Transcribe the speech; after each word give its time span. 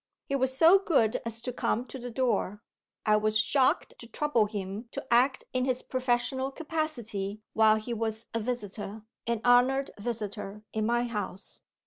He 0.25 0.35
was 0.35 0.57
so 0.57 0.79
good 0.79 1.21
as 1.27 1.41
to 1.41 1.53
come 1.53 1.85
to 1.85 1.99
the 1.99 2.09
door. 2.09 2.63
I 3.05 3.17
was 3.17 3.37
shocked 3.37 3.93
to 3.99 4.07
trouble 4.07 4.47
him 4.47 4.89
to 4.93 5.05
act 5.13 5.43
in 5.53 5.65
his 5.65 5.83
professional 5.83 6.49
capacity 6.49 7.43
while 7.53 7.75
he 7.75 7.93
was 7.93 8.25
a 8.33 8.39
visitor, 8.39 9.03
an 9.27 9.41
honored 9.45 9.91
visitor, 9.99 10.63
in 10.73 10.87
my 10.87 11.03
house. 11.05 11.61